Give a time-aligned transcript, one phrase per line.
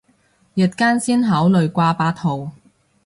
[0.55, 2.53] 日間先考慮掛八號